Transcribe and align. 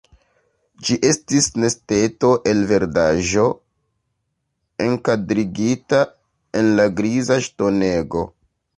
Ĝi 0.85 0.95
estis 1.09 1.49
nesteto 1.63 2.31
el 2.53 2.63
verdaĵo, 2.73 3.45
enkadrigita 4.89 6.03
en 6.63 6.77
la 6.81 6.91
griza 7.01 7.43
ŝtonego. 7.51 8.31